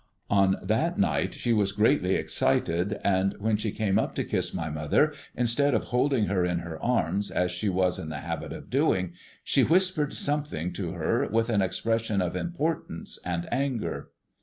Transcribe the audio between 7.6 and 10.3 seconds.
was in the habit of doing, she whispered